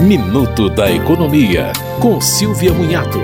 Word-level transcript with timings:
Minuto 0.00 0.70
da 0.70 0.88
Economia, 0.92 1.72
com 2.00 2.20
Silvia 2.20 2.72
Munhato. 2.72 3.18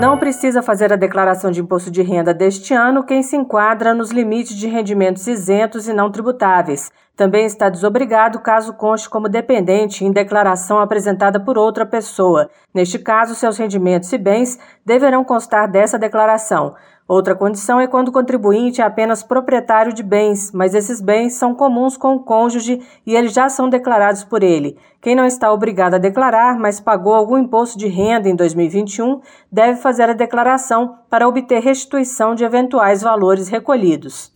Não 0.00 0.16
precisa 0.16 0.62
fazer 0.62 0.90
a 0.90 0.96
declaração 0.96 1.50
de 1.50 1.60
imposto 1.60 1.90
de 1.90 2.00
renda 2.00 2.32
deste 2.32 2.72
ano 2.72 3.04
quem 3.04 3.22
se 3.22 3.36
enquadra 3.36 3.92
nos 3.92 4.10
limites 4.10 4.56
de 4.56 4.66
rendimentos 4.66 5.26
isentos 5.26 5.86
e 5.86 5.92
não 5.92 6.10
tributáveis. 6.10 6.90
Também 7.16 7.46
está 7.46 7.68
desobrigado 7.68 8.40
caso 8.40 8.72
conste 8.72 9.08
como 9.08 9.28
dependente 9.28 10.04
em 10.04 10.10
declaração 10.10 10.80
apresentada 10.80 11.38
por 11.38 11.56
outra 11.56 11.86
pessoa. 11.86 12.50
Neste 12.74 12.98
caso, 12.98 13.36
seus 13.36 13.56
rendimentos 13.56 14.12
e 14.12 14.18
bens 14.18 14.58
deverão 14.84 15.22
constar 15.22 15.70
dessa 15.70 15.96
declaração. 15.96 16.74
Outra 17.06 17.34
condição 17.34 17.78
é 17.78 17.86
quando 17.86 18.08
o 18.08 18.12
contribuinte 18.12 18.80
é 18.80 18.84
apenas 18.84 19.22
proprietário 19.22 19.92
de 19.92 20.02
bens, 20.02 20.50
mas 20.52 20.74
esses 20.74 21.02
bens 21.02 21.34
são 21.34 21.54
comuns 21.54 21.98
com 21.98 22.16
o 22.16 22.20
cônjuge 22.20 22.80
e 23.06 23.14
eles 23.14 23.34
já 23.34 23.48
são 23.50 23.68
declarados 23.68 24.24
por 24.24 24.42
ele. 24.42 24.76
Quem 25.02 25.14
não 25.14 25.26
está 25.26 25.52
obrigado 25.52 25.94
a 25.94 25.98
declarar, 25.98 26.58
mas 26.58 26.80
pagou 26.80 27.12
algum 27.12 27.36
imposto 27.36 27.78
de 27.78 27.88
renda 27.88 28.26
em 28.28 28.34
2021, 28.34 29.20
deve 29.52 29.78
fazer 29.80 30.08
a 30.08 30.14
declaração 30.14 30.96
para 31.10 31.28
obter 31.28 31.60
restituição 31.62 32.34
de 32.34 32.42
eventuais 32.42 33.02
valores 33.02 33.48
recolhidos. 33.48 34.32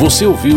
Você 0.00 0.24
ouviu 0.24 0.56